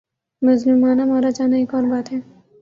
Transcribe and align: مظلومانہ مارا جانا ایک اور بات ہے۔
مظلومانہ 0.41 1.03
مارا 1.05 1.29
جانا 1.29 1.55
ایک 1.57 1.73
اور 1.75 1.83
بات 1.83 2.11
ہے۔ 2.13 2.19